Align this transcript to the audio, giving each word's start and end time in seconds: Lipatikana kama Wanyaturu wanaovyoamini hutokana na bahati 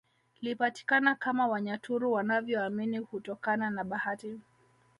Lipatikana 0.41 1.15
kama 1.15 1.47
Wanyaturu 1.47 2.11
wanaovyoamini 2.11 2.97
hutokana 2.97 3.69
na 3.69 3.83
bahati 3.83 4.39